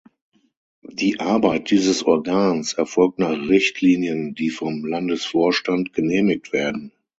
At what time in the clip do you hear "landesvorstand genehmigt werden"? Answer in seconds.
4.83-6.91